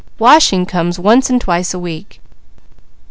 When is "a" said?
1.75-1.77